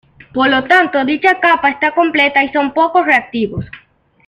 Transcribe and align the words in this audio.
Por 0.33 0.49
lo 0.49 0.63
tanto, 0.63 1.05
dicha 1.05 1.39
capa 1.39 1.69
está 1.69 1.93
completa 1.93 2.43
y 2.43 2.51
son 2.51 2.73
poco 2.73 3.03
reactivos. 3.03 3.67